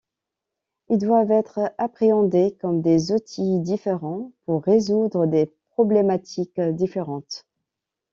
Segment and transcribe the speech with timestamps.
[0.89, 7.45] Ils doivent être appréhendés comme des outils différents pour résoudre des problématiques différentes.